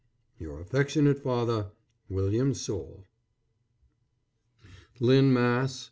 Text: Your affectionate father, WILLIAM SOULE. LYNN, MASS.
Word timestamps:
Your 0.39 0.59
affectionate 0.59 1.19
father, 1.19 1.69
WILLIAM 2.09 2.55
SOULE. 2.55 3.05
LYNN, 4.99 5.31
MASS. 5.31 5.79